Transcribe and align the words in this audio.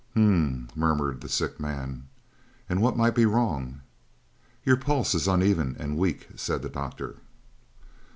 "H 0.13 0.17
m 0.17 0.31
m!" 0.33 0.67
murmured 0.75 1.21
the 1.21 1.29
sick 1.29 1.59
man. 1.59 2.07
"And 2.67 2.81
what 2.81 2.97
might 2.97 3.13
be 3.13 3.27
wrong?" 3.27 3.81
"Your 4.65 4.75
pulse 4.75 5.13
is 5.13 5.27
uneven 5.27 5.75
and 5.77 5.95
weak," 5.95 6.27
said 6.35 6.63
the 6.63 6.69
doctor. 6.69 7.17